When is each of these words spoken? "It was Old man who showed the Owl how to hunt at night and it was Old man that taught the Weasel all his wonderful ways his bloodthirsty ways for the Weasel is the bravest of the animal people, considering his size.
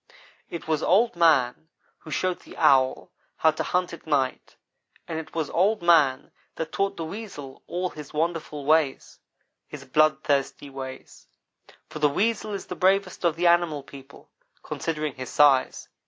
"It 0.49 0.67
was 0.67 0.81
Old 0.81 1.15
man 1.15 1.69
who 1.99 2.09
showed 2.09 2.39
the 2.39 2.57
Owl 2.57 3.11
how 3.37 3.51
to 3.51 3.61
hunt 3.61 3.93
at 3.93 4.07
night 4.07 4.55
and 5.07 5.19
it 5.19 5.35
was 5.35 5.51
Old 5.51 5.83
man 5.83 6.31
that 6.55 6.71
taught 6.71 6.97
the 6.97 7.05
Weasel 7.05 7.61
all 7.67 7.91
his 7.91 8.11
wonderful 8.11 8.65
ways 8.65 9.19
his 9.67 9.85
bloodthirsty 9.85 10.71
ways 10.71 11.27
for 11.87 11.99
the 11.99 12.09
Weasel 12.09 12.53
is 12.53 12.65
the 12.65 12.75
bravest 12.75 13.23
of 13.23 13.35
the 13.35 13.45
animal 13.45 13.83
people, 13.83 14.31
considering 14.63 15.13
his 15.13 15.29
size. 15.29 15.87